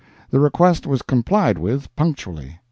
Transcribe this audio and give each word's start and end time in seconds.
The 0.31 0.39
request 0.39 0.87
was 0.87 1.03
complied 1.03 1.59
with, 1.59 1.95
punctually. 1.95 2.57